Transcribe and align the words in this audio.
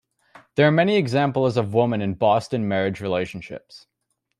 There 0.55 0.67
are 0.67 0.71
many 0.71 0.95
examples 0.97 1.57
of 1.57 1.75
women 1.75 2.01
in 2.01 2.15
"Boston 2.15 2.67
marriage" 2.67 3.01
relationships. 3.01 3.85